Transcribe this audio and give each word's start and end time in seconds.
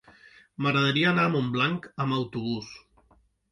M'agradaria 0.65 1.11
anar 1.11 1.27
a 1.29 1.31
Montblanc 1.35 1.87
amb 2.07 2.19
autobús. 2.19 2.75